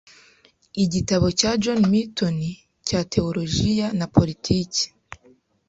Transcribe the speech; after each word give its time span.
Igitabo 0.83 1.25
cya 1.39 1.51
John 1.61 1.79
Milton 1.91 2.37
cya 2.87 2.99
tewolojiya 3.11 3.87
na 3.99 4.05
politiki 4.15 4.83